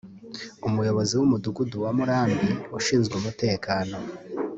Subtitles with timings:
[0.67, 3.95] umuyobozi mu mudugudu wa Murambi ushinzwe umutekano